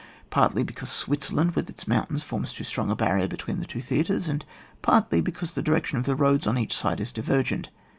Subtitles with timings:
[0.31, 4.27] Partiy because Switzerland, with its mountains, forms too strong a barrier between the two theatres,
[4.27, 4.43] and
[4.81, 7.69] partly because the direction of the roads on each side is divergent.